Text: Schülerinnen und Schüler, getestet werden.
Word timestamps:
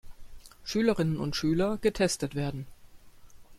Schülerinnen 0.63 1.19
und 1.19 1.35
Schüler, 1.35 1.77
getestet 1.79 2.33
werden. 2.33 2.65